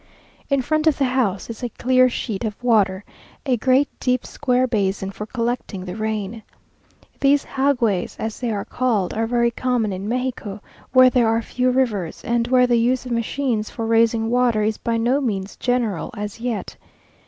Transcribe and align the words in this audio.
In 0.49 0.63
front 0.63 0.87
of 0.87 0.97
the 0.97 1.03
house 1.05 1.47
is 1.47 1.61
a 1.61 1.69
clear 1.69 2.09
sheet 2.09 2.43
of 2.43 2.55
water, 2.63 3.03
a 3.45 3.55
great 3.55 3.87
deep 3.99 4.25
square 4.25 4.65
basin 4.65 5.11
for 5.11 5.27
collecting 5.27 5.85
the 5.85 5.95
rain. 5.95 6.41
These 7.19 7.45
jagueys, 7.55 8.15
as 8.17 8.39
they 8.39 8.51
are 8.51 8.65
called, 8.65 9.13
are 9.13 9.27
very 9.27 9.51
common 9.51 9.93
in 9.93 10.09
Mexico, 10.09 10.59
where 10.91 11.11
there 11.11 11.27
are 11.27 11.39
few 11.43 11.69
rivers, 11.69 12.23
and 12.23 12.47
where 12.47 12.65
the 12.65 12.79
use 12.79 13.05
of 13.05 13.11
machines 13.11 13.69
for 13.69 13.85
raising 13.85 14.31
water 14.31 14.63
is 14.63 14.79
by 14.79 14.97
no 14.97 15.21
means 15.21 15.55
general 15.55 16.09
as 16.17 16.39
yet. 16.39 16.77